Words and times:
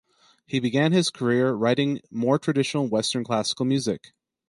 He 0.47 0.59
began 0.59 0.93
his 0.93 1.11
career 1.11 1.51
writing 1.51 2.01
more 2.09 2.39
traditional 2.39 2.87
Western 2.87 3.23
classical 3.23 3.67
music. 3.67 4.13